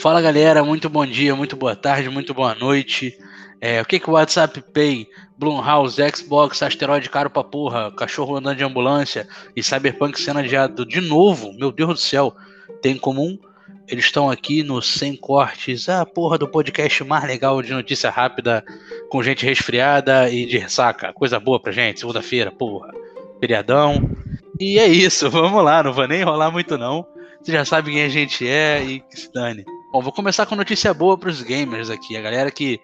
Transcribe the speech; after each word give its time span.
Fala 0.00 0.22
galera, 0.22 0.64
muito 0.64 0.88
bom 0.88 1.04
dia, 1.04 1.36
muito 1.36 1.54
boa 1.54 1.76
tarde, 1.76 2.08
muito 2.08 2.32
boa 2.32 2.54
noite. 2.54 3.18
É, 3.60 3.82
o 3.82 3.84
que, 3.84 4.00
que 4.00 4.08
o 4.08 4.14
WhatsApp 4.14 4.62
Pay, 4.72 5.06
Blumhouse, 5.36 6.00
Xbox, 6.16 6.62
asteroide 6.62 7.10
caro 7.10 7.28
pra 7.28 7.44
porra, 7.44 7.92
cachorro 7.92 8.38
andando 8.38 8.56
de 8.56 8.64
ambulância 8.64 9.28
e 9.54 9.62
Cyberpunk 9.62 10.18
sendo 10.18 10.38
adiado 10.38 10.86
de 10.86 11.02
novo, 11.02 11.52
meu 11.52 11.70
Deus 11.70 11.90
do 11.90 11.96
céu, 11.98 12.34
tem 12.80 12.94
em 12.94 12.98
comum? 12.98 13.38
Eles 13.86 14.06
estão 14.06 14.30
aqui 14.30 14.62
no 14.62 14.80
Sem 14.80 15.14
Cortes, 15.14 15.86
a 15.86 16.06
porra 16.06 16.38
do 16.38 16.48
podcast 16.48 17.04
mais 17.04 17.24
legal 17.24 17.60
de 17.60 17.70
notícia 17.70 18.08
rápida, 18.08 18.64
com 19.10 19.22
gente 19.22 19.44
resfriada 19.44 20.30
e 20.30 20.46
de 20.46 20.56
ressaca. 20.56 21.12
Coisa 21.12 21.38
boa 21.38 21.60
pra 21.60 21.72
gente, 21.72 22.00
segunda-feira, 22.00 22.50
porra. 22.50 22.90
Feriadão. 23.38 24.10
E 24.58 24.78
é 24.78 24.86
isso, 24.86 25.28
vamos 25.28 25.62
lá, 25.62 25.82
não 25.82 25.92
vou 25.92 26.08
nem 26.08 26.22
enrolar 26.22 26.50
muito 26.50 26.78
não. 26.78 27.06
Você 27.42 27.52
já 27.52 27.66
sabe 27.66 27.90
quem 27.90 28.02
a 28.02 28.08
gente 28.08 28.48
é 28.48 28.82
e 28.82 29.00
que 29.00 29.20
se 29.20 29.30
dane. 29.30 29.62
Bom, 29.92 30.00
vou 30.00 30.12
começar 30.12 30.46
com 30.46 30.54
notícia 30.54 30.94
boa 30.94 31.18
pros 31.18 31.42
gamers 31.42 31.90
aqui. 31.90 32.16
A 32.16 32.20
galera 32.20 32.48
que 32.52 32.80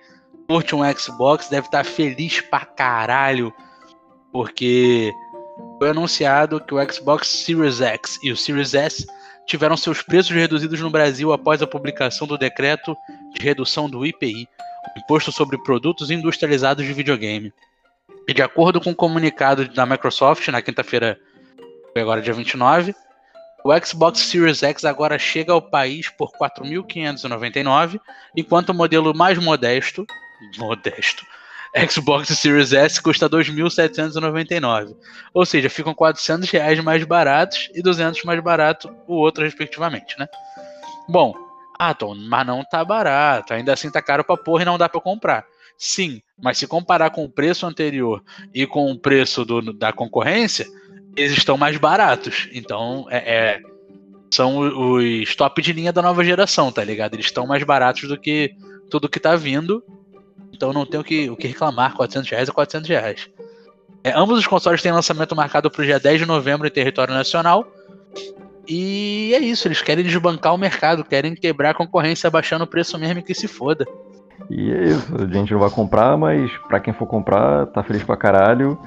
curte 0.49 0.75
um 0.75 0.83
Xbox 0.93 1.49
deve 1.49 1.69
estar 1.69 1.85
feliz 1.85 2.41
pra 2.41 2.65
caralho, 2.65 3.55
porque 4.33 5.13
foi 5.79 5.91
anunciado 5.91 6.61
que 6.61 6.75
o 6.75 6.93
Xbox 6.93 7.29
Series 7.29 7.81
X 7.81 8.19
e 8.25 8.33
o 8.33 8.37
Series 8.37 8.75
S 8.75 9.07
tiveram 9.47 9.77
seus 9.77 10.03
preços 10.03 10.33
reduzidos 10.33 10.81
no 10.81 10.91
Brasil 10.91 11.33
após 11.33 11.63
a 11.63 11.67
publicação 11.67 12.27
do 12.27 12.37
decreto 12.37 12.97
de 13.33 13.41
redução 13.41 13.89
do 13.89 14.05
IPI, 14.05 14.49
Imposto 14.99 15.31
sobre 15.31 15.63
Produtos 15.63 16.11
Industrializados 16.11 16.85
de 16.85 16.93
Videogame. 16.93 17.53
E 18.27 18.35
de 18.35 18.43
acordo 18.43 18.81
com 18.81 18.91
o 18.91 18.93
um 18.93 18.97
comunicado 18.97 19.69
da 19.69 19.87
Microsoft, 19.87 20.49
na 20.49 20.61
quinta-feira, 20.61 21.17
agora 21.95 22.21
dia 22.21 22.35
29, 22.35 22.93
o 23.67 23.85
Xbox 23.85 24.21
Series 24.21 24.63
X 24.63 24.85
agora 24.85 25.19
chega 25.19 25.53
ao 25.53 25.61
país 25.61 26.09
por 26.09 26.31
4.599, 26.41 28.01
enquanto 28.37 28.69
o 28.69 28.75
modelo 28.75 29.13
mais 29.13 29.39
modesto, 29.39 30.07
modesto, 30.57 31.27
Xbox 31.91 32.29
Series 32.29 32.73
S 32.73 33.03
custa 33.03 33.29
2.799. 33.29 34.97
Ou 35.35 35.45
seja, 35.45 35.69
ficam 35.69 35.93
400 35.93 36.49
reais 36.49 36.79
mais 36.81 37.05
baratos 37.05 37.69
e 37.75 37.83
200 37.83 38.23
mais 38.23 38.41
barato 38.41 38.89
o 39.07 39.15
outro, 39.15 39.43
respectivamente, 39.43 40.17
né? 40.17 40.29
Bom, 41.09 41.35
ah, 41.79 41.95
mas 42.29 42.47
não 42.47 42.65
tá 42.65 42.85
barato. 42.85 43.53
Ainda 43.53 43.73
assim 43.73 43.91
tá 43.91 44.01
caro 44.01 44.23
pra 44.23 44.37
porra 44.37 44.63
e 44.63 44.67
não 44.67 44.79
dá 44.79 44.89
pra 44.89 45.01
comprar. 45.01 45.45
Sim, 45.77 46.23
mas 46.41 46.57
se 46.57 46.67
comparar 46.67 47.11
com 47.11 47.25
o 47.25 47.29
preço 47.29 47.67
anterior 47.67 48.23
e 48.55 48.67
com 48.67 48.91
o 48.91 48.99
preço 48.99 49.45
do, 49.45 49.73
da 49.73 49.93
concorrência, 49.93 50.67
eles 51.17 51.33
estão 51.33 51.57
mais 51.57 51.77
baratos. 51.77 52.49
Então, 52.53 53.07
é, 53.11 53.17
é, 53.17 53.61
são 54.31 54.59
os 54.59 55.35
top 55.35 55.63
de 55.63 55.73
linha 55.73 55.93
da 55.93 56.03
nova 56.03 56.25
geração, 56.25 56.71
tá 56.71 56.85
ligado? 56.85 57.15
Eles 57.15 57.27
estão 57.27 57.47
mais 57.47 57.63
baratos 57.65 58.09
do 58.09 58.19
que 58.19 58.55
tudo 58.91 59.09
que 59.09 59.19
tá 59.19 59.35
vindo 59.35 59.83
então 60.57 60.73
não 60.73 60.87
tem 60.87 60.99
o 60.99 61.05
que, 61.05 61.29
o 61.29 61.37
que 61.37 61.47
reclamar, 61.47 61.95
400 61.95 62.31
reais 62.31 62.49
é 62.49 62.53
400 62.53 62.89
reais. 62.89 63.31
É, 64.03 64.13
ambos 64.19 64.39
os 64.39 64.47
consoles 64.47 64.83
têm 64.83 64.91
lançamento 64.91 65.37
marcado 65.37 65.71
para 65.71 65.83
o 65.83 65.85
dia 65.85 66.01
10 66.01 66.21
de 66.21 66.27
novembro 66.27 66.67
em 66.67 66.71
território 66.71 67.13
nacional. 67.13 67.67
E 68.67 69.33
é 69.35 69.39
isso, 69.39 69.69
eles 69.69 69.83
querem 69.83 70.05
desbancar 70.05 70.55
o 70.55 70.59
mercado, 70.59 71.05
querem 71.05 71.35
quebrar 71.35 71.71
a 71.71 71.75
concorrência 71.75 72.27
abaixando 72.27 72.65
o 72.65 72.67
preço 72.67 72.99
mesmo 72.99 73.23
que 73.23 73.35
se 73.35 73.47
foda. 73.47 73.87
E 74.51 74.73
é 74.73 74.85
isso, 74.85 75.15
a 75.15 75.27
gente 75.27 75.53
não 75.53 75.61
vai 75.61 75.71
comprar, 75.71 76.17
mas 76.17 76.51
para 76.69 76.81
quem 76.81 76.93
for 76.93 77.07
comprar, 77.07 77.67
tá 77.67 77.83
feliz 77.83 78.03
pra 78.03 78.17
caralho. 78.17 78.79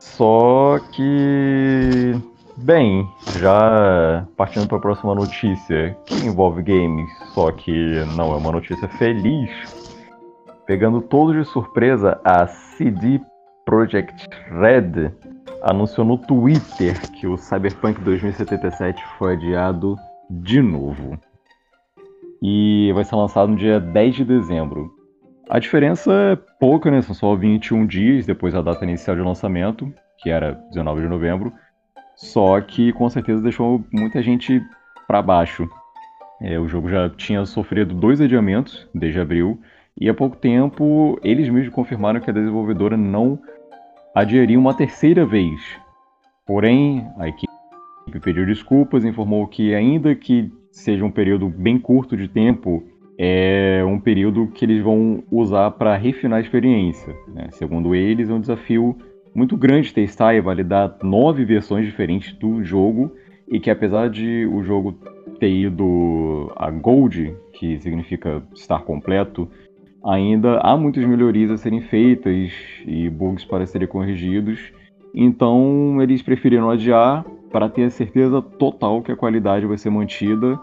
Só 0.00 0.80
que. 0.90 2.20
Bem, 2.56 3.08
já 3.38 4.26
partindo 4.36 4.66
para 4.66 4.78
a 4.78 4.80
próxima 4.80 5.14
notícia, 5.14 5.96
que 6.04 6.26
envolve 6.26 6.62
games, 6.62 7.08
só 7.32 7.52
que 7.52 8.04
não 8.16 8.34
é 8.34 8.36
uma 8.36 8.52
notícia 8.52 8.86
feliz, 8.88 9.50
Pegando 10.70 11.00
todos 11.00 11.34
de 11.34 11.44
surpresa, 11.50 12.20
a 12.22 12.46
CD 12.46 13.20
Projekt 13.64 14.28
Red 14.52 15.10
anunciou 15.62 16.06
no 16.06 16.16
Twitter 16.16 17.10
que 17.10 17.26
o 17.26 17.36
Cyberpunk 17.36 18.00
2077 18.02 19.02
foi 19.18 19.32
adiado 19.32 19.96
de 20.30 20.62
novo. 20.62 21.18
E 22.40 22.92
vai 22.94 23.02
ser 23.02 23.16
lançado 23.16 23.48
no 23.48 23.56
dia 23.56 23.80
10 23.80 24.14
de 24.14 24.24
dezembro. 24.24 24.94
A 25.50 25.58
diferença 25.58 26.12
é 26.12 26.36
pouca, 26.36 26.92
né? 26.92 27.02
São 27.02 27.12
só 27.12 27.34
21 27.34 27.84
dias 27.84 28.24
depois 28.24 28.54
da 28.54 28.62
data 28.62 28.84
inicial 28.84 29.16
de 29.16 29.22
lançamento, 29.22 29.92
que 30.16 30.30
era 30.30 30.52
19 30.70 31.00
de 31.00 31.08
novembro. 31.08 31.52
Só 32.14 32.60
que 32.60 32.92
com 32.92 33.10
certeza 33.10 33.42
deixou 33.42 33.84
muita 33.92 34.22
gente 34.22 34.62
para 35.08 35.20
baixo. 35.20 35.68
É, 36.40 36.56
o 36.56 36.68
jogo 36.68 36.88
já 36.88 37.10
tinha 37.10 37.44
sofrido 37.46 37.92
dois 37.92 38.20
adiamentos 38.20 38.88
desde 38.94 39.18
abril 39.18 39.60
e 40.00 40.08
há 40.08 40.14
pouco 40.14 40.36
tempo, 40.36 41.18
eles 41.20 41.48
mesmos 41.48 41.74
confirmaram 41.74 42.20
que 42.20 42.30
a 42.30 42.32
desenvolvedora 42.32 42.96
não 42.96 43.36
adiaria 44.14 44.56
uma 44.56 44.72
terceira 44.72 45.26
vez. 45.26 45.60
Porém, 46.46 47.04
a 47.18 47.26
equipe 47.26 47.50
pediu 48.22 48.46
desculpas 48.46 49.02
e 49.02 49.08
informou 49.08 49.48
que, 49.48 49.74
ainda 49.74 50.14
que 50.14 50.48
seja 50.70 51.04
um 51.04 51.10
período 51.10 51.48
bem 51.48 51.76
curto 51.76 52.16
de 52.16 52.28
tempo, 52.28 52.84
é 53.22 53.84
um 53.84 54.00
período 54.00 54.46
que 54.46 54.64
eles 54.64 54.82
vão 54.82 55.22
usar 55.30 55.72
para 55.72 55.94
refinar 55.94 56.38
a 56.38 56.40
experiência. 56.40 57.14
Né? 57.28 57.48
Segundo 57.50 57.94
eles, 57.94 58.30
é 58.30 58.32
um 58.32 58.40
desafio 58.40 58.96
muito 59.34 59.58
grande 59.58 59.92
testar 59.92 60.34
e 60.34 60.40
validar 60.40 60.96
nove 61.02 61.44
versões 61.44 61.84
diferentes 61.84 62.32
do 62.32 62.64
jogo 62.64 63.12
e 63.46 63.60
que 63.60 63.70
apesar 63.70 64.08
de 64.08 64.46
o 64.46 64.62
jogo 64.62 64.94
ter 65.38 65.50
ido 65.50 66.50
a 66.56 66.70
Gold, 66.70 67.36
que 67.52 67.78
significa 67.80 68.42
estar 68.54 68.80
completo, 68.84 69.46
ainda 70.02 70.58
há 70.60 70.74
muitas 70.74 71.04
melhorias 71.04 71.50
a 71.50 71.58
serem 71.58 71.82
feitas 71.82 72.50
e 72.86 73.10
bugs 73.10 73.44
para 73.44 73.66
serem 73.66 73.86
corrigidos. 73.86 74.72
Então 75.14 76.00
eles 76.00 76.22
preferiram 76.22 76.70
adiar 76.70 77.26
para 77.52 77.68
ter 77.68 77.84
a 77.84 77.90
certeza 77.90 78.40
total 78.40 79.02
que 79.02 79.12
a 79.12 79.16
qualidade 79.16 79.66
vai 79.66 79.76
ser 79.76 79.90
mantida 79.90 80.58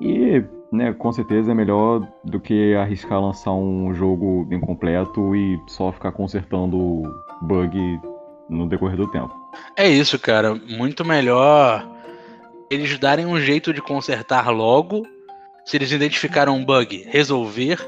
e, 0.00 0.44
né, 0.72 0.92
com 0.92 1.12
certeza 1.12 1.52
é 1.52 1.54
melhor 1.54 2.06
do 2.24 2.38
que 2.38 2.74
arriscar 2.74 3.20
lançar 3.20 3.52
um 3.52 3.94
jogo 3.94 4.46
incompleto 4.50 5.34
e 5.34 5.60
só 5.66 5.90
ficar 5.92 6.12
consertando 6.12 7.02
bug 7.42 8.00
no 8.48 8.68
decorrer 8.68 8.96
do 8.96 9.10
tempo. 9.10 9.34
É 9.76 9.88
isso, 9.88 10.18
cara. 10.18 10.54
Muito 10.54 11.04
melhor 11.04 11.86
eles 12.70 12.98
darem 12.98 13.26
um 13.26 13.40
jeito 13.40 13.72
de 13.72 13.80
consertar 13.80 14.50
logo. 14.50 15.06
Se 15.64 15.76
eles 15.76 15.90
identificaram 15.90 16.56
um 16.56 16.64
bug, 16.64 17.06
resolver 17.08 17.78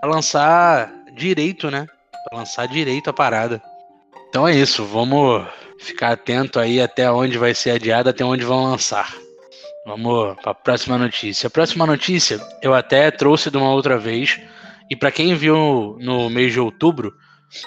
pra 0.00 0.10
lançar 0.10 0.92
direito, 1.14 1.70
né? 1.70 1.86
Pra 2.28 2.38
lançar 2.38 2.66
direito 2.66 3.10
a 3.10 3.12
parada. 3.12 3.62
Então 4.28 4.46
é 4.46 4.54
isso, 4.54 4.84
vamos 4.84 5.46
ficar 5.78 6.12
atento 6.12 6.58
aí 6.58 6.80
até 6.80 7.10
onde 7.10 7.36
vai 7.36 7.54
ser 7.54 7.70
adiado, 7.70 8.08
até 8.08 8.24
onde 8.24 8.44
vão 8.44 8.64
lançar. 8.64 9.12
Vamos 9.84 10.36
para 10.40 10.52
a 10.52 10.54
próxima 10.54 10.96
notícia. 10.96 11.48
A 11.48 11.50
próxima 11.50 11.84
notícia 11.84 12.40
eu 12.62 12.72
até 12.72 13.10
trouxe 13.10 13.50
de 13.50 13.56
uma 13.56 13.72
outra 13.72 13.98
vez. 13.98 14.40
E 14.88 14.94
para 14.94 15.10
quem 15.10 15.34
viu 15.34 15.96
no 16.00 16.30
mês 16.30 16.52
de 16.52 16.60
outubro, 16.60 17.12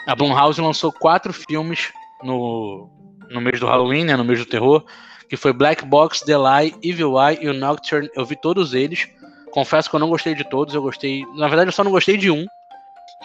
a 0.08 0.16
Blumhouse 0.16 0.62
lançou 0.62 0.92
quatro 0.92 1.34
filmes 1.34 1.92
no, 2.24 2.90
no 3.30 3.42
mês 3.42 3.60
do 3.60 3.68
Halloween, 3.68 4.06
né, 4.06 4.16
no 4.16 4.24
mês 4.24 4.40
do 4.40 4.46
terror, 4.46 4.86
que 5.28 5.36
foi 5.36 5.52
Black 5.52 5.86
Box, 5.86 6.24
The 6.24 6.38
Lie, 6.38 6.76
Evil 6.82 7.16
Eye 7.20 7.40
e 7.42 7.50
o 7.50 7.54
Nocturne. 7.54 8.10
Eu 8.16 8.26
vi 8.26 8.40
todos 8.40 8.74
eles. 8.74 9.08
Confesso 9.52 9.90
que 9.90 9.96
eu 9.96 10.00
não 10.00 10.10
gostei 10.10 10.36
de 10.36 10.44
todos, 10.50 10.74
eu 10.74 10.82
gostei. 10.82 11.26
Na 11.36 11.48
verdade, 11.48 11.68
eu 11.68 11.74
só 11.74 11.84
não 11.84 11.92
gostei 11.92 12.16
de 12.16 12.32
um, 12.32 12.46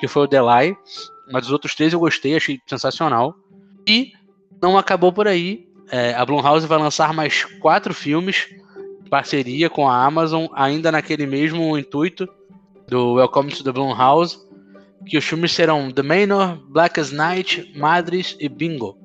que 0.00 0.08
foi 0.08 0.24
o 0.24 0.26
Delay. 0.26 0.74
Mas 1.30 1.46
os 1.46 1.52
outros 1.52 1.76
três 1.76 1.92
eu 1.92 2.00
gostei, 2.00 2.36
achei 2.36 2.58
sensacional. 2.66 3.34
E 3.86 4.12
não 4.60 4.76
acabou 4.76 5.12
por 5.12 5.28
aí. 5.28 5.64
É, 5.92 6.14
a 6.14 6.24
Blumhouse 6.24 6.66
vai 6.66 6.78
lançar 6.78 7.12
mais 7.12 7.44
quatro 7.60 7.92
filmes 7.92 8.48
parceria 9.10 9.68
com 9.68 9.89
a 9.89 10.04
Amazon, 10.04 10.47
ainda 10.54 10.92
naquele 10.92 11.27
mesmo 11.27 11.77
intuito 11.77 12.28
do 12.86 13.15
Welcome 13.15 13.51
to 13.51 13.65
the 13.65 13.72
Blumhouse, 13.72 14.39
que 15.04 15.18
os 15.18 15.24
filmes 15.24 15.53
serão 15.53 15.91
The 15.91 16.03
Manor, 16.03 16.57
Black 16.68 17.01
as 17.01 17.10
Night, 17.10 17.72
Madres 17.77 18.36
e 18.39 18.48
Bingo, 18.48 18.97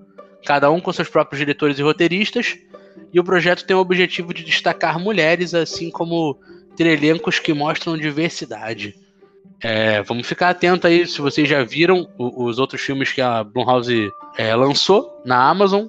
cada 0.45 0.69
um 0.69 0.79
com 0.79 0.93
seus 0.93 1.09
próprios 1.09 1.39
diretores 1.39 1.79
e 1.79 1.81
roteiristas. 1.81 2.55
E 3.11 3.19
o 3.19 3.23
projeto 3.23 3.65
tem 3.65 3.75
o 3.75 3.79
objetivo 3.79 4.33
de 4.33 4.43
destacar 4.43 4.99
mulheres, 4.99 5.53
assim 5.53 5.89
como 5.89 6.39
ter 6.75 6.85
elencos 6.85 7.39
que 7.39 7.53
mostram 7.53 7.97
diversidade. 7.97 8.95
É, 9.61 10.03
vamos 10.03 10.27
ficar 10.27 10.49
atento 10.49 10.85
aí 10.85 11.07
se 11.07 11.21
vocês 11.21 11.47
já 11.47 11.63
viram 11.63 12.07
os 12.17 12.59
outros 12.59 12.81
filmes 12.81 13.11
que 13.11 13.21
a 13.21 13.43
Blumhouse 13.43 14.11
é, 14.37 14.55
lançou 14.55 15.21
na 15.25 15.49
Amazon. 15.49 15.87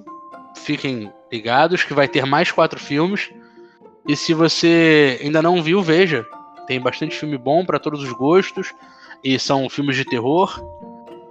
Fiquem 0.55 1.11
ligados 1.31 1.83
que 1.83 1.93
vai 1.93 2.07
ter 2.07 2.25
mais 2.25 2.51
quatro 2.51 2.79
filmes. 2.79 3.29
E 4.07 4.15
se 4.15 4.33
você 4.33 5.19
ainda 5.21 5.41
não 5.41 5.61
viu, 5.61 5.81
veja. 5.81 6.25
Tem 6.65 6.79
bastante 6.79 7.17
filme 7.17 7.37
bom 7.37 7.65
para 7.65 7.79
todos 7.79 8.03
os 8.03 8.11
gostos. 8.13 8.73
E 9.23 9.37
são 9.37 9.69
filmes 9.69 9.95
de 9.95 10.05
terror. 10.05 10.61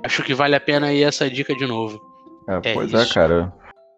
Acho 0.05 0.23
que 0.23 0.34
vale 0.34 0.55
a 0.55 0.61
pena 0.61 0.88
aí 0.88 1.02
essa 1.02 1.28
dica 1.31 1.55
de 1.55 1.67
novo. 1.67 2.00
É, 2.49 2.70
é 2.70 2.75
pois 2.75 2.93
é, 2.93 3.06
cara. 3.06 3.52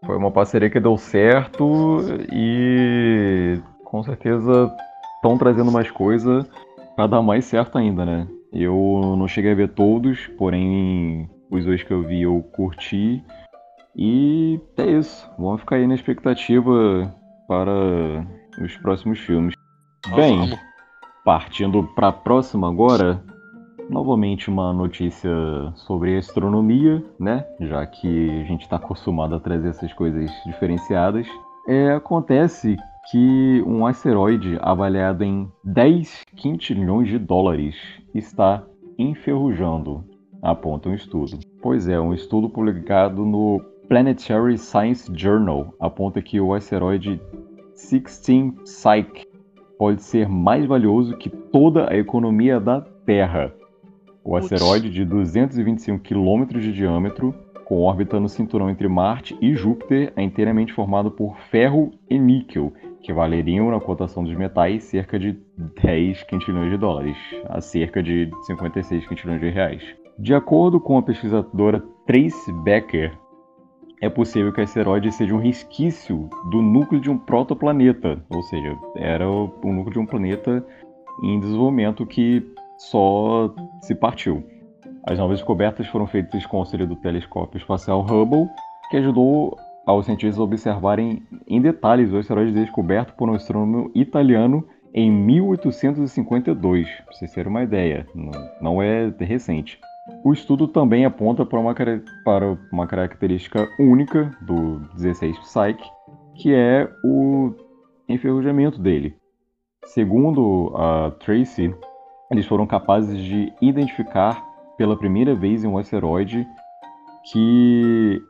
Foi 0.07 0.17
uma 0.17 0.31
parceria 0.31 0.71
que 0.71 0.79
deu 0.79 0.97
certo 0.97 1.99
e 2.33 3.59
com 3.85 4.03
certeza 4.05 4.73
estão 5.17 5.37
trazendo 5.37 5.73
mais 5.73 5.91
coisa 5.91 6.49
para 6.95 7.09
dar 7.09 7.23
mais 7.23 7.45
certo 7.45 7.79
ainda, 7.79 8.05
né? 8.05 8.29
Eu 8.53 9.17
não 9.19 9.27
cheguei 9.27 9.53
a 9.53 9.57
ver 9.57 9.71
todos, 9.71 10.27
porém 10.39 11.29
os 11.51 11.65
dois 11.65 11.83
que 11.83 11.93
eu 11.93 12.03
vi 12.03 12.23
eu 12.23 12.41
curti. 12.55 13.23
E 13.97 14.61
é 14.77 14.87
isso. 14.87 15.29
Vamos 15.37 15.61
ficar 15.61 15.77
aí 15.77 15.87
na 15.87 15.95
expectativa 15.95 17.13
para 17.49 18.25
os 18.61 18.77
próximos 18.79 19.19
filmes. 19.19 19.55
Bem, 20.15 20.57
partindo 21.25 21.83
para 21.95 22.09
a 22.09 22.13
próxima 22.13 22.69
agora, 22.69 23.23
novamente 23.89 24.49
uma 24.49 24.73
notícia 24.73 25.31
sobre 25.75 26.17
astronomia, 26.17 27.03
né? 27.19 27.45
Já 27.61 27.85
que 27.87 28.31
a 28.41 28.45
gente 28.45 28.63
está 28.63 28.77
acostumado 28.77 29.35
a 29.35 29.41
trazer 29.41 29.69
essas 29.69 29.93
coisas 29.93 30.31
diferenciadas. 30.47 31.27
É, 31.67 31.93
acontece 31.93 32.77
que 33.11 33.63
um 33.67 33.87
asteroide 33.87 34.59
avaliado 34.61 35.25
em 35.25 35.51
10 35.65 36.25
quintilhões 36.37 37.09
de 37.09 37.19
dólares 37.19 37.77
está 38.15 38.63
enferrujando, 38.99 40.05
aponta 40.43 40.89
um 40.89 40.95
estudo. 40.95 41.39
Pois 41.63 41.89
é, 41.89 41.99
um 41.99 42.13
estudo 42.13 42.49
publicado 42.49 43.25
no 43.25 43.61
Planetary 43.89 44.59
Science 44.59 45.11
Journal 45.15 45.75
aponta 45.81 46.21
que 46.21 46.39
o 46.41 46.53
asteroide 46.53 47.21
16 47.79 48.55
Psyche 48.65 49.29
pode 49.79 50.03
ser 50.03 50.29
mais 50.29 50.67
valioso 50.67 51.17
que 51.17 51.31
toda 51.31 51.89
a 51.89 51.97
economia 51.97 52.59
da 52.59 52.81
Terra. 52.81 53.55
O 54.25 54.35
asteroide 54.35 54.91
de 54.91 55.05
225 55.05 56.03
km 56.03 56.59
de 56.59 56.73
diâmetro, 56.73 57.33
com 57.65 57.81
órbita 57.81 58.19
no 58.19 58.29
cinturão 58.29 58.69
entre 58.69 58.89
Marte 58.89 59.39
e 59.41 59.55
Júpiter, 59.55 60.13
é 60.17 60.23
inteiramente 60.23 60.73
formado 60.73 61.13
por 61.13 61.39
ferro 61.51 61.93
e 62.11 62.19
níquel, 62.19 62.73
que 63.01 63.13
valeriam 63.13 63.71
na 63.71 63.81
cotação 63.81 64.25
dos 64.25 64.37
metais 64.37 64.83
cerca 64.83 65.17
de 65.17 65.39
10 65.81 66.25
quintilhões 66.25 66.73
de 66.73 66.77
dólares, 66.77 67.17
a 67.49 67.61
cerca 67.61 68.03
de 68.03 68.29
56 68.43 69.07
quintilhões 69.07 69.41
de 69.41 69.51
reais. 69.51 69.83
De 70.19 70.35
acordo 70.35 70.81
com 70.81 70.99
a 70.99 71.03
pesquisadora 71.03 71.83
Trace 72.05 72.53
Becker, 72.65 73.17
é 74.01 74.09
possível 74.09 74.53
que 74.53 74.61
o 74.61 74.65
asteroide 74.65 75.11
seja 75.13 75.35
um 75.35 75.41
resquício 75.41 76.29
do 76.51 76.63
núcleo 76.63 77.01
de 77.01 77.11
um 77.11 77.19
protoplaneta, 77.19 78.23
ou 78.31 78.43
seja, 78.43 78.77
era 78.97 79.29
o, 79.29 79.53
o 79.63 79.73
núcleo 79.73 79.93
de 79.93 79.99
um 79.99 80.07
planeta 80.07 80.65
em 81.23 81.41
desenvolvimento 81.41 82.07
que 82.07 82.43
só 82.77 83.53
se 83.83 83.95
partiu. 83.95 84.45
As 85.05 85.19
novas 85.19 85.39
descobertas 85.39 85.87
foram 85.89 86.07
feitas 86.07 86.47
com 86.47 86.59
o 86.59 86.61
auxílio 86.61 86.87
do 86.87 86.97
telescópio 86.97 87.59
espacial 87.59 88.03
Hubble, 88.03 88.49
que 88.91 88.99
ajudou 88.99 89.57
aos 89.87 90.07
cientistas 90.07 90.39
a 90.39 90.43
observarem 90.43 91.23
em 91.47 91.61
detalhes 91.61 92.13
o 92.13 92.19
asteroide 92.19 92.53
descoberto 92.53 93.15
por 93.15 93.29
um 93.29 93.35
astrônomo 93.35 93.91
italiano 93.95 94.65
em 94.95 95.11
1852, 95.11 96.89
para 96.89 97.13
vocês 97.13 97.33
terem 97.33 97.51
uma 97.51 97.63
ideia, 97.63 98.07
não 98.61 98.83
é 98.83 99.13
recente. 99.21 99.79
O 100.25 100.33
estudo 100.33 100.67
também 100.67 101.05
aponta 101.05 101.45
para 101.47 101.59
uma, 101.59 101.75
para 102.25 102.59
uma 102.73 102.87
característica 102.87 103.69
única 103.79 104.37
do 104.41 104.81
16 104.95 105.39
Psyche, 105.39 105.91
que 106.35 106.55
é 106.55 106.91
o 107.05 107.55
enferrujamento 108.09 108.81
dele. 108.81 109.15
Segundo 109.85 110.73
a 110.77 111.11
Tracy, 111.13 111.75
eles 112.31 112.47
foram 112.47 112.67
capazes 112.67 113.19
de 113.19 113.53
identificar 113.61 114.45
pela 114.77 114.97
primeira 114.97 115.35
vez 115.35 115.65
em 115.65 115.69
um 115.69 115.79
asteroide 115.79 116.47
que 117.31 118.21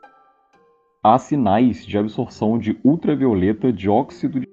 há 1.03 1.17
sinais 1.17 1.85
de 1.85 1.97
absorção 1.97 2.57
de 2.57 2.77
ultravioleta 2.83 3.71
de 3.71 3.89
óxido 3.89 4.39
de 4.39 4.47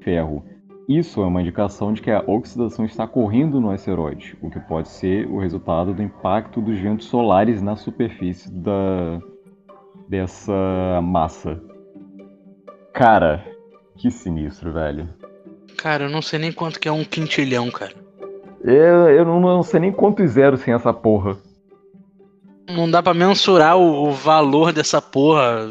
ferro. 0.00 0.44
Isso 0.88 1.20
é 1.20 1.26
uma 1.26 1.40
indicação 1.40 1.92
de 1.92 2.00
que 2.00 2.10
a 2.10 2.22
oxidação 2.26 2.84
está 2.84 3.04
ocorrendo 3.04 3.60
no 3.60 3.70
asteroide, 3.70 4.36
o 4.40 4.48
que 4.48 4.60
pode 4.60 4.88
ser 4.88 5.26
o 5.26 5.38
resultado 5.38 5.92
do 5.92 6.02
impacto 6.02 6.60
dos 6.60 6.78
ventos 6.78 7.06
solares 7.06 7.60
na 7.60 7.74
superfície 7.74 8.50
da 8.52 9.20
dessa 10.08 11.00
massa. 11.02 11.60
Cara, 12.92 13.44
que 13.96 14.10
sinistro, 14.10 14.72
velho. 14.72 15.08
Cara, 15.76 16.04
eu 16.04 16.10
não 16.10 16.22
sei 16.22 16.38
nem 16.38 16.52
quanto 16.52 16.78
que 16.78 16.88
é 16.88 16.92
um 16.92 17.04
quintilhão, 17.04 17.68
cara. 17.70 17.92
Eu, 18.62 19.08
eu 19.10 19.24
não, 19.24 19.40
não 19.40 19.62
sei 19.64 19.80
nem 19.80 19.92
quantos 19.92 20.30
zeros 20.30 20.60
sem 20.60 20.72
essa 20.72 20.92
porra. 20.92 21.36
Não 22.68 22.88
dá 22.88 23.02
pra 23.02 23.12
mensurar 23.12 23.76
o, 23.76 24.08
o 24.08 24.12
valor 24.12 24.72
dessa 24.72 25.02
porra. 25.02 25.68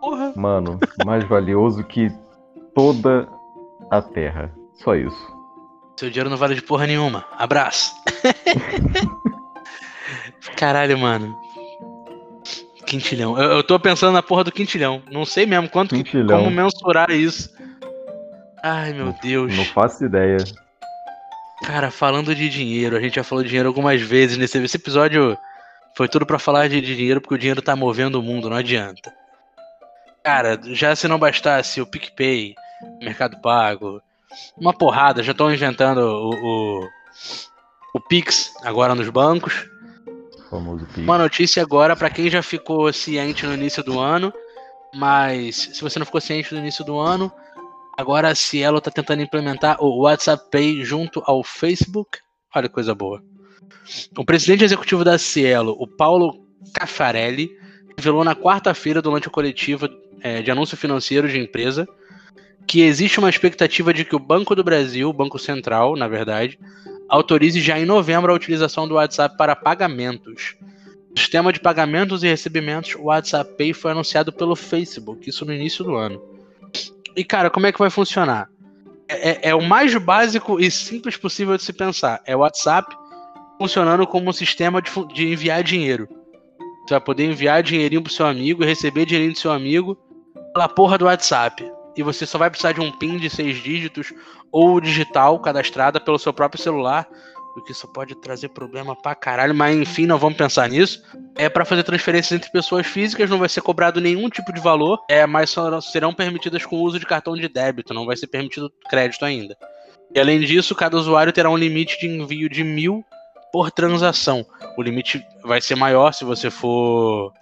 Porra. 0.00 0.32
Mano, 0.36 0.78
mais 1.04 1.24
valioso 1.24 1.82
que 1.84 2.10
toda 2.74 3.28
a 3.90 4.02
Terra. 4.02 4.52
Só 4.74 4.94
isso. 4.94 5.38
Seu 5.98 6.10
dinheiro 6.10 6.30
não 6.30 6.36
vale 6.36 6.54
de 6.54 6.62
porra 6.62 6.86
nenhuma. 6.86 7.24
Abraço. 7.36 7.92
Caralho, 10.56 10.98
mano. 10.98 11.36
Quintilhão. 12.86 13.38
Eu, 13.38 13.52
eu 13.52 13.64
tô 13.64 13.78
pensando 13.78 14.12
na 14.12 14.22
porra 14.22 14.44
do 14.44 14.52
quintilhão. 14.52 15.02
Não 15.10 15.24
sei 15.24 15.44
mesmo 15.44 15.68
quanto 15.68 15.94
quintilhão. 15.94 16.44
como 16.44 16.50
mensurar 16.50 17.10
isso. 17.10 17.50
Ai, 18.62 18.92
meu 18.92 19.14
Deus. 19.22 19.56
Não 19.56 19.64
faço 19.64 20.04
ideia. 20.04 20.38
Cara, 21.64 21.90
falando 21.90 22.34
de 22.34 22.48
dinheiro, 22.48 22.96
a 22.96 23.00
gente 23.00 23.16
já 23.16 23.24
falou 23.24 23.42
de 23.42 23.50
dinheiro 23.50 23.68
algumas 23.68 24.00
vezes 24.00 24.38
nesse 24.38 24.58
esse 24.58 24.76
episódio. 24.76 25.36
Foi 25.96 26.08
tudo 26.08 26.24
para 26.24 26.38
falar 26.38 26.68
de, 26.68 26.80
dinheiro, 26.80 27.20
porque 27.20 27.34
o 27.34 27.38
dinheiro 27.38 27.60
tá 27.60 27.74
movendo 27.74 28.20
o 28.20 28.22
mundo, 28.22 28.48
não 28.48 28.56
adianta. 28.56 29.12
Cara, 30.22 30.58
já 30.66 30.94
se 30.94 31.08
não 31.08 31.18
bastasse 31.18 31.80
o 31.80 31.86
PicPay, 31.86 32.54
Mercado 33.02 33.40
Pago, 33.40 34.00
uma 34.56 34.72
porrada, 34.72 35.22
já 35.22 35.32
estão 35.32 35.52
inventando 35.52 35.98
o, 35.98 36.30
o, 36.30 36.88
o 37.94 38.00
Pix 38.00 38.52
agora 38.62 38.94
nos 38.94 39.08
bancos. 39.08 39.68
Uma 40.96 41.18
notícia 41.18 41.62
agora 41.62 41.94
para 41.94 42.10
quem 42.10 42.30
já 42.30 42.42
ficou 42.42 42.90
ciente 42.92 43.46
no 43.46 43.54
início 43.54 43.82
do 43.82 43.98
ano, 43.98 44.32
mas 44.94 45.56
se 45.56 45.82
você 45.82 45.98
não 45.98 46.06
ficou 46.06 46.20
ciente 46.20 46.54
no 46.54 46.60
início 46.60 46.84
do 46.84 46.98
ano, 46.98 47.30
Agora 47.98 48.28
a 48.28 48.34
Cielo 48.36 48.78
está 48.78 48.92
tentando 48.92 49.22
implementar 49.22 49.82
o 49.82 50.02
WhatsApp 50.02 50.48
Pay 50.52 50.84
junto 50.84 51.20
ao 51.26 51.42
Facebook. 51.42 52.20
Olha 52.54 52.68
que 52.68 52.74
coisa 52.74 52.94
boa. 52.94 53.20
O 54.16 54.24
presidente 54.24 54.62
executivo 54.62 55.02
da 55.02 55.18
Cielo, 55.18 55.74
o 55.80 55.84
Paulo 55.84 56.46
Caffarelli, 56.72 57.50
revelou 57.96 58.22
na 58.22 58.36
quarta-feira, 58.36 59.02
durante 59.02 59.26
a 59.26 59.30
coletiva 59.32 59.90
é, 60.20 60.40
de 60.40 60.48
anúncio 60.48 60.76
financeiro 60.76 61.28
de 61.28 61.40
empresa, 61.40 61.88
que 62.68 62.82
existe 62.82 63.18
uma 63.18 63.30
expectativa 63.30 63.94
de 63.94 64.04
que 64.04 64.14
o 64.14 64.18
Banco 64.18 64.54
do 64.54 64.62
Brasil, 64.62 65.08
o 65.08 65.12
Banco 65.12 65.38
Central, 65.38 65.96
na 65.96 66.06
verdade, 66.06 66.58
autorize 67.08 67.58
já 67.62 67.80
em 67.80 67.86
novembro 67.86 68.30
a 68.30 68.36
utilização 68.36 68.86
do 68.86 68.96
WhatsApp 68.96 69.38
para 69.38 69.56
pagamentos. 69.56 70.54
O 71.16 71.18
sistema 71.18 71.50
de 71.50 71.58
pagamentos 71.58 72.22
e 72.22 72.28
recebimentos 72.28 72.94
WhatsApp 72.94 73.56
Pay 73.56 73.72
foi 73.72 73.92
anunciado 73.92 74.30
pelo 74.30 74.54
Facebook, 74.54 75.28
isso 75.28 75.46
no 75.46 75.54
início 75.54 75.82
do 75.82 75.96
ano. 75.96 76.22
E, 77.16 77.24
cara, 77.24 77.48
como 77.48 77.66
é 77.66 77.72
que 77.72 77.78
vai 77.78 77.88
funcionar? 77.88 78.50
É, 79.08 79.30
é, 79.30 79.38
é, 79.48 79.54
o 79.54 79.62
mais 79.62 79.94
básico 79.96 80.60
e 80.60 80.70
simples 80.70 81.16
possível 81.16 81.56
de 81.56 81.62
se 81.62 81.72
pensar. 81.72 82.20
É 82.26 82.36
o 82.36 82.40
WhatsApp 82.40 82.94
funcionando 83.56 84.06
como 84.06 84.28
um 84.28 84.32
sistema 84.32 84.82
de, 84.82 84.90
de 85.14 85.32
enviar 85.32 85.62
dinheiro. 85.62 86.06
Você 86.86 86.94
vai 86.94 87.00
poder 87.00 87.24
enviar 87.24 87.62
dinheirinho 87.62 88.02
pro 88.02 88.12
seu 88.12 88.26
amigo, 88.26 88.62
receber 88.62 89.06
dinheirinho 89.06 89.32
do 89.32 89.38
seu 89.38 89.50
amigo 89.50 89.96
pela 90.52 90.68
porra 90.68 90.98
do 90.98 91.06
WhatsApp. 91.06 91.77
E 91.98 92.02
você 92.02 92.24
só 92.24 92.38
vai 92.38 92.48
precisar 92.48 92.72
de 92.72 92.80
um 92.80 92.90
PIN 92.90 93.18
de 93.18 93.28
seis 93.28 93.62
dígitos 93.62 94.12
ou 94.50 94.80
digital 94.80 95.38
cadastrada 95.40 96.00
pelo 96.00 96.18
seu 96.18 96.32
próprio 96.32 96.62
celular 96.62 97.06
porque 97.58 97.72
isso 97.72 97.88
pode 97.88 98.14
trazer 98.14 98.50
problema 98.50 98.94
pra 98.94 99.16
caralho, 99.16 99.52
mas 99.52 99.76
enfim, 99.76 100.06
não 100.06 100.16
vamos 100.16 100.38
pensar 100.38 100.68
nisso. 100.68 101.02
É 101.36 101.48
para 101.48 101.64
fazer 101.64 101.82
transferências 101.82 102.30
entre 102.32 102.50
pessoas 102.52 102.86
físicas, 102.86 103.28
não 103.28 103.38
vai 103.38 103.48
ser 103.48 103.62
cobrado 103.62 104.00
nenhum 104.00 104.28
tipo 104.28 104.52
de 104.52 104.60
valor, 104.60 105.04
é, 105.08 105.26
mas 105.26 105.54
serão 105.90 106.14
permitidas 106.14 106.64
com 106.64 106.76
o 106.76 106.82
uso 106.82 107.00
de 107.00 107.06
cartão 107.06 107.34
de 107.34 107.48
débito, 107.48 107.92
não 107.92 108.06
vai 108.06 108.16
ser 108.16 108.28
permitido 108.28 108.72
crédito 108.88 109.24
ainda. 109.24 109.56
E 110.14 110.20
além 110.20 110.40
disso, 110.40 110.74
cada 110.74 110.96
usuário 110.96 111.32
terá 111.32 111.50
um 111.50 111.56
limite 111.56 111.98
de 111.98 112.06
envio 112.06 112.48
de 112.48 112.62
mil 112.62 113.04
por 113.52 113.70
transação. 113.70 114.46
O 114.76 114.82
limite 114.82 115.20
vai 115.42 115.60
ser 115.60 115.74
maior 115.74 116.12
se 116.12 116.24
você 116.24 116.50
for 116.50 117.32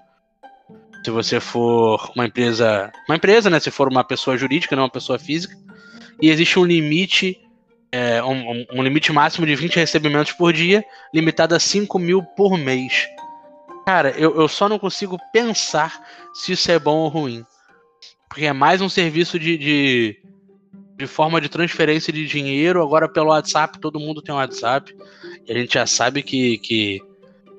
se 1.06 1.10
você 1.12 1.38
for 1.38 2.10
uma 2.16 2.26
empresa, 2.26 2.90
uma 3.08 3.14
empresa, 3.14 3.48
né? 3.48 3.60
Se 3.60 3.70
for 3.70 3.88
uma 3.88 4.02
pessoa 4.02 4.36
jurídica, 4.36 4.74
não 4.74 4.82
uma 4.82 4.90
pessoa 4.90 5.20
física. 5.20 5.56
E 6.20 6.30
existe 6.30 6.58
um 6.58 6.64
limite 6.64 7.40
é, 7.92 8.20
um, 8.24 8.66
um, 8.72 8.82
limite 8.82 9.12
máximo 9.12 9.46
de 9.46 9.54
20 9.54 9.76
recebimentos 9.76 10.32
por 10.32 10.52
dia, 10.52 10.84
limitado 11.14 11.54
a 11.54 11.60
5 11.60 11.96
mil 12.00 12.24
por 12.24 12.58
mês. 12.58 13.06
Cara, 13.86 14.10
eu, 14.18 14.34
eu 14.34 14.48
só 14.48 14.68
não 14.68 14.80
consigo 14.80 15.16
pensar 15.32 16.04
se 16.34 16.50
isso 16.50 16.72
é 16.72 16.78
bom 16.78 16.96
ou 16.96 17.08
ruim. 17.08 17.44
Porque 18.28 18.44
é 18.44 18.52
mais 18.52 18.80
um 18.80 18.88
serviço 18.88 19.38
de, 19.38 19.56
de, 19.56 20.16
de 20.96 21.06
forma 21.06 21.40
de 21.40 21.48
transferência 21.48 22.12
de 22.12 22.26
dinheiro. 22.26 22.82
Agora 22.82 23.08
pelo 23.08 23.28
WhatsApp, 23.28 23.78
todo 23.78 24.00
mundo 24.00 24.20
tem 24.20 24.34
um 24.34 24.38
WhatsApp. 24.38 24.92
E 25.46 25.52
a 25.52 25.54
gente 25.54 25.74
já 25.74 25.86
sabe 25.86 26.24
que, 26.24 26.58
que 26.58 27.00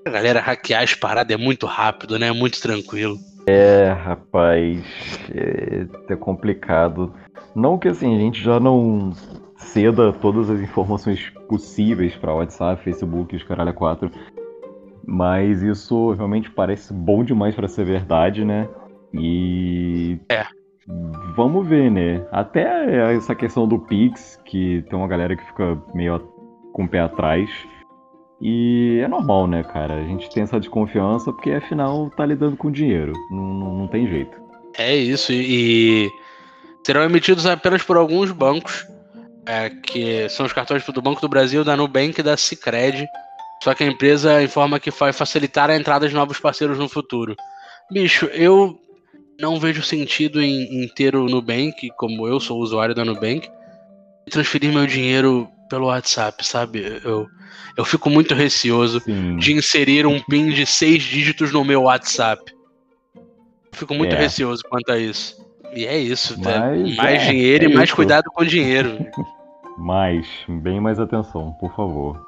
a 0.05 0.09
galera 0.09 0.41
hackear 0.41 0.83
as 0.83 0.93
paradas 0.93 1.33
é 1.33 1.37
muito 1.37 1.65
rápido, 1.65 2.19
né? 2.19 2.27
É 2.27 2.33
muito 2.33 2.61
tranquilo. 2.61 3.17
É, 3.47 3.91
rapaz, 3.91 4.83
é, 5.33 6.13
é 6.13 6.15
complicado. 6.17 7.13
Não 7.55 7.77
que 7.77 7.87
assim, 7.87 8.13
a 8.13 8.19
gente 8.19 8.43
já 8.43 8.59
não 8.59 9.13
ceda 9.55 10.11
todas 10.11 10.49
as 10.49 10.59
informações 10.59 11.29
possíveis 11.47 12.13
para 12.15 12.35
WhatsApp, 12.35 12.83
Facebook 12.83 13.33
e 13.33 13.37
os 13.37 13.43
caralho 13.43 13.73
4. 13.73 14.11
Mas 15.05 15.63
isso 15.63 16.11
realmente 16.11 16.51
parece 16.51 16.93
bom 16.93 17.23
demais 17.23 17.55
para 17.55 17.69
ser 17.69 17.85
verdade, 17.85 18.43
né? 18.43 18.67
E. 19.13 20.19
É. 20.29 20.45
Vamos 21.35 21.65
ver, 21.67 21.89
né? 21.89 22.25
Até 22.31 23.13
essa 23.13 23.33
questão 23.33 23.65
do 23.65 23.79
Pix, 23.79 24.41
que 24.43 24.83
tem 24.89 24.99
uma 24.99 25.07
galera 25.07 25.35
que 25.35 25.45
fica 25.45 25.81
meio 25.93 26.19
com 26.73 26.83
o 26.83 26.87
pé 26.89 26.99
atrás. 26.99 27.49
E 28.41 28.99
é 29.03 29.07
normal, 29.07 29.47
né, 29.47 29.63
cara? 29.63 29.95
A 29.95 30.03
gente 30.03 30.29
tem 30.29 30.43
essa 30.43 30.59
desconfiança 30.59 31.31
porque 31.33 31.51
afinal 31.51 32.09
tá 32.11 32.25
lidando 32.25 32.55
com 32.55 32.71
dinheiro. 32.71 33.13
Não, 33.31 33.53
não, 33.53 33.73
não 33.79 33.87
tem 33.87 34.07
jeito. 34.07 34.37
É 34.77 34.95
isso, 34.95 35.31
e 35.33 36.07
serão 36.85 37.03
emitidos 37.03 37.47
apenas 37.47 37.81
por 37.81 37.97
alguns 37.97 38.31
bancos, 38.31 38.85
é, 39.45 39.71
que 39.71 40.29
são 40.29 40.45
os 40.45 40.53
cartões 40.53 40.85
do 40.85 41.01
Banco 41.01 41.19
do 41.19 41.27
Brasil, 41.27 41.63
da 41.63 41.75
Nubank 41.75 42.19
e 42.19 42.23
da 42.23 42.37
Cicred. 42.37 43.07
Só 43.63 43.73
que 43.73 43.83
a 43.83 43.87
empresa 43.87 44.43
informa 44.43 44.79
que 44.79 44.91
vai 44.91 45.11
facilitar 45.11 45.71
a 45.71 45.75
entrada 45.75 46.07
de 46.07 46.13
novos 46.13 46.39
parceiros 46.39 46.77
no 46.77 46.87
futuro. 46.87 47.35
Bicho, 47.91 48.27
eu 48.27 48.79
não 49.39 49.59
vejo 49.59 49.81
sentido 49.81 50.41
em, 50.41 50.83
em 50.83 50.87
ter 50.87 51.15
o 51.15 51.25
Nubank, 51.25 51.89
como 51.97 52.27
eu 52.27 52.39
sou 52.39 52.59
usuário 52.59 52.93
da 52.93 53.03
Nubank, 53.03 53.49
transferir 54.29 54.71
meu 54.71 54.85
dinheiro 54.85 55.49
pelo 55.69 55.87
WhatsApp, 55.87 56.45
sabe? 56.45 56.99
Eu, 57.03 57.27
eu 57.75 57.85
fico 57.85 58.09
muito 58.09 58.33
receoso 58.33 58.99
Sim. 59.01 59.37
de 59.37 59.53
inserir 59.53 60.05
um 60.05 60.19
PIN 60.19 60.49
de 60.49 60.65
seis 60.65 61.03
dígitos 61.03 61.51
no 61.51 61.63
meu 61.63 61.83
WhatsApp. 61.83 62.43
Fico 63.71 63.93
muito 63.93 64.15
É. 64.15 64.19
receoso 64.19 64.63
quanto 64.69 64.91
a 64.91 64.97
isso. 64.97 65.35
E 65.73 65.85
é 65.85 65.97
isso, 65.97 66.39
tá? 66.41 66.59
Mais 66.97 67.23
é, 67.23 67.29
dinheiro 67.29 67.65
é 67.65 67.69
e 67.69 67.73
mais 67.73 67.89
isso. 67.89 67.95
cuidado 67.95 68.25
com 68.33 68.41
o 68.41 68.45
dinheiro. 68.45 68.97
Mais, 69.77 70.25
bem 70.47 70.79
mais 70.81 70.99
atenção, 70.99 71.51
por 71.59 71.75
favor. 71.75 72.19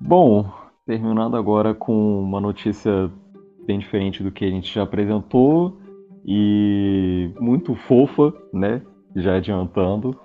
Bom, 0.00 0.50
terminando 0.86 1.36
agora 1.36 1.74
com 1.74 2.20
uma 2.22 2.40
notícia 2.40 3.10
bem 3.66 3.78
diferente 3.78 4.22
do 4.22 4.32
que 4.32 4.44
a 4.44 4.50
gente 4.50 4.72
já 4.74 4.82
apresentou 4.82 5.78
e 6.26 7.30
muito 7.40 7.74
fofa, 7.74 8.32
né? 8.52 8.82
Já 9.14 9.36
adiantando. 9.36 10.18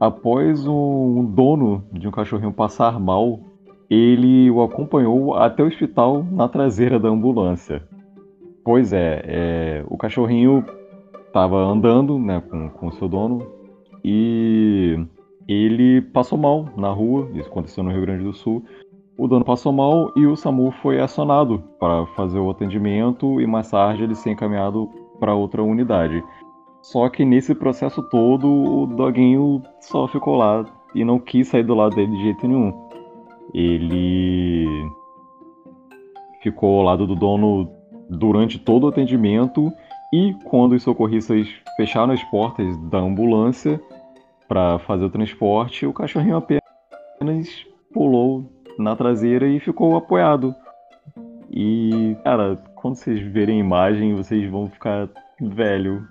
Após 0.00 0.66
um 0.66 1.26
dono 1.26 1.84
de 1.92 2.08
um 2.08 2.10
cachorrinho 2.10 2.54
passar 2.54 2.98
mal, 2.98 3.38
ele 3.90 4.50
o 4.50 4.62
acompanhou 4.62 5.34
até 5.34 5.62
o 5.62 5.66
hospital 5.66 6.24
na 6.24 6.48
traseira 6.48 6.98
da 6.98 7.10
ambulância. 7.10 7.86
Pois 8.64 8.94
é, 8.94 9.22
é, 9.26 9.84
o 9.88 9.98
cachorrinho 9.98 10.64
estava 11.26 11.58
andando 11.58 12.18
né, 12.18 12.40
com 12.40 12.86
o 12.86 12.92
seu 12.92 13.08
dono 13.08 13.46
e 14.02 14.98
ele 15.46 16.00
passou 16.00 16.38
mal 16.38 16.66
na 16.78 16.90
rua, 16.90 17.28
isso 17.34 17.50
aconteceu 17.50 17.84
no 17.84 17.90
Rio 17.90 18.00
Grande 18.00 18.24
do 18.24 18.32
Sul. 18.32 18.64
O 19.18 19.28
dono 19.28 19.44
passou 19.44 19.70
mal 19.70 20.10
e 20.16 20.26
o 20.26 20.34
SAMU 20.34 20.70
foi 20.80 20.98
acionado 20.98 21.62
para 21.78 22.06
fazer 22.16 22.38
o 22.38 22.48
atendimento 22.48 23.38
e 23.38 23.46
mais 23.46 23.70
tarde 23.70 24.04
ele 24.04 24.14
ser 24.14 24.30
encaminhado 24.30 24.88
para 25.18 25.34
outra 25.34 25.62
unidade. 25.62 26.24
Só 26.82 27.08
que 27.08 27.24
nesse 27.24 27.54
processo 27.54 28.02
todo 28.02 28.48
o 28.48 28.86
doguinho 28.86 29.62
só 29.80 30.08
ficou 30.08 30.36
lá 30.36 30.64
e 30.94 31.04
não 31.04 31.18
quis 31.18 31.48
sair 31.48 31.62
do 31.62 31.74
lado 31.74 31.94
dele 31.94 32.10
de 32.16 32.22
jeito 32.22 32.48
nenhum. 32.48 32.72
Ele 33.52 34.66
ficou 36.42 36.78
ao 36.78 36.84
lado 36.84 37.06
do 37.06 37.14
dono 37.14 37.70
durante 38.08 38.58
todo 38.58 38.84
o 38.84 38.88
atendimento 38.88 39.72
e 40.12 40.34
quando 40.44 40.72
os 40.72 40.82
socorristas 40.82 41.48
fecharam 41.76 42.12
as 42.12 42.22
portas 42.24 42.76
da 42.88 42.98
ambulância 42.98 43.80
para 44.48 44.78
fazer 44.80 45.04
o 45.04 45.10
transporte, 45.10 45.86
o 45.86 45.92
cachorrinho 45.92 46.36
apenas 46.36 47.64
pulou 47.92 48.50
na 48.78 48.96
traseira 48.96 49.46
e 49.46 49.60
ficou 49.60 49.96
apoiado. 49.96 50.54
E, 51.50 52.16
cara, 52.24 52.56
quando 52.74 52.96
vocês 52.96 53.20
verem 53.20 53.56
a 53.60 53.64
imagem, 53.64 54.14
vocês 54.14 54.50
vão 54.50 54.68
ficar 54.68 55.08
velho. 55.40 56.06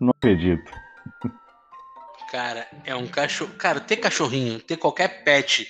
Não 0.00 0.10
acredito. 0.16 0.70
Cara, 2.30 2.66
é 2.84 2.94
um 2.94 3.06
cachorro. 3.06 3.52
Cara, 3.54 3.80
ter 3.80 3.96
cachorrinho, 3.96 4.58
ter 4.60 4.76
qualquer 4.76 5.24
pet 5.24 5.66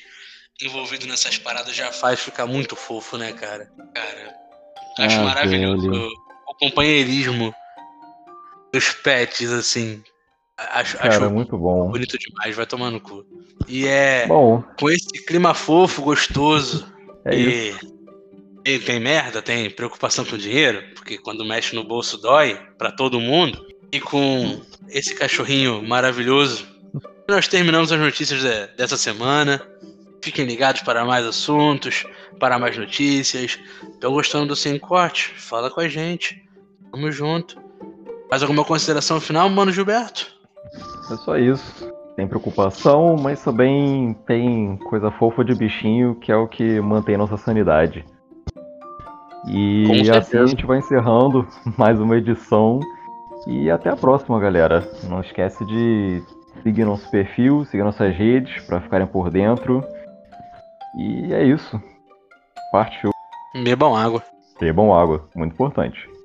envolvido 0.62 1.06
nessas 1.06 1.36
paradas 1.38 1.74
já 1.74 1.92
faz 1.92 2.20
ficar 2.20 2.46
muito 2.46 2.74
fofo, 2.74 3.18
né, 3.18 3.32
cara? 3.32 3.70
Cara, 3.94 4.34
acho 4.98 5.20
Ah, 5.20 5.24
maravilhoso 5.24 5.90
velho. 5.90 6.08
o 6.48 6.54
companheirismo 6.54 7.54
dos 8.72 8.90
pets, 8.92 9.50
assim. 9.52 10.02
Acho, 10.56 10.96
Cara, 10.96 11.08
acho 11.10 11.30
muito 11.30 11.58
bom. 11.58 11.90
bonito 11.90 12.16
demais, 12.18 12.56
vai 12.56 12.64
tomar 12.66 12.90
no 12.90 13.00
cu. 13.00 13.24
E 13.68 13.86
é 13.86 14.26
Bom, 14.26 14.62
com 14.80 14.88
esse 14.88 15.26
clima 15.26 15.52
fofo, 15.52 16.00
gostoso. 16.02 16.90
é 17.26 17.34
isso. 17.36 17.78
e, 18.64 18.72
e 18.74 18.78
tem 18.78 18.98
merda, 18.98 19.42
tem 19.42 19.70
preocupação 19.70 20.24
com 20.24 20.38
dinheiro, 20.38 20.82
porque 20.94 21.18
quando 21.18 21.44
mexe 21.44 21.74
no 21.76 21.84
bolso 21.84 22.16
dói 22.16 22.56
pra 22.78 22.90
todo 22.90 23.20
mundo. 23.20 23.66
E 23.92 24.00
com 24.00 24.60
esse 24.88 25.14
cachorrinho 25.14 25.82
maravilhoso, 25.82 26.66
nós 27.28 27.48
terminamos 27.48 27.90
as 27.92 27.98
notícias 28.00 28.40
de- 28.40 28.66
dessa 28.76 28.96
semana. 28.96 29.60
Fiquem 30.22 30.44
ligados 30.44 30.82
para 30.82 31.04
mais 31.04 31.24
assuntos, 31.24 32.04
para 32.40 32.58
mais 32.58 32.76
notícias. 32.76 33.58
Estão 33.94 34.12
gostando 34.12 34.46
do 34.46 34.56
Sem 34.56 34.78
Corte? 34.78 35.32
Fala 35.36 35.70
com 35.70 35.80
a 35.80 35.88
gente. 35.88 36.42
Tamo 36.90 37.10
junto. 37.12 37.56
Mais 38.30 38.42
alguma 38.42 38.64
consideração 38.64 39.20
final, 39.20 39.48
mano 39.48 39.70
Gilberto? 39.72 40.26
É 41.10 41.16
só 41.16 41.38
isso. 41.38 41.92
Tem 42.16 42.26
preocupação, 42.26 43.16
mas 43.16 43.42
também 43.44 44.14
tem 44.26 44.76
coisa 44.88 45.10
fofa 45.12 45.44
de 45.44 45.54
bichinho, 45.54 46.14
que 46.16 46.32
é 46.32 46.36
o 46.36 46.48
que 46.48 46.80
mantém 46.80 47.16
nossa 47.16 47.36
sanidade. 47.36 48.04
E 49.48 50.10
assim 50.10 50.38
a 50.38 50.46
gente 50.46 50.66
vai 50.66 50.78
encerrando 50.78 51.46
mais 51.78 52.00
uma 52.00 52.16
edição. 52.16 52.80
E 53.46 53.70
até 53.70 53.90
a 53.90 53.96
próxima, 53.96 54.40
galera. 54.40 54.88
Não 55.08 55.20
esquece 55.20 55.64
de 55.64 56.22
seguir 56.62 56.84
nosso 56.84 57.08
perfil, 57.10 57.64
seguir 57.64 57.84
nossas 57.84 58.14
redes 58.14 58.62
para 58.64 58.80
ficarem 58.80 59.06
por 59.06 59.30
dentro. 59.30 59.84
E 60.98 61.32
é 61.32 61.44
isso. 61.44 61.80
Partiu. 62.72 63.10
Bebam 63.54 63.94
água. 63.94 64.22
Bebam 64.60 64.92
água, 64.92 65.28
muito 65.34 65.52
importante. 65.52 66.15